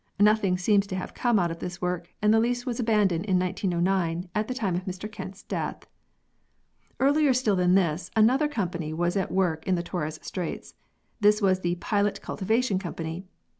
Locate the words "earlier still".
6.99-7.55